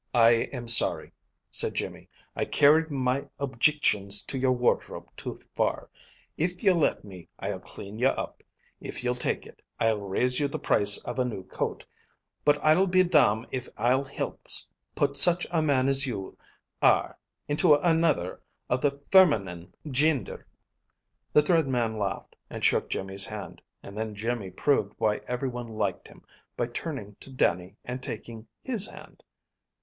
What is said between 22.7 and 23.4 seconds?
Jimmy's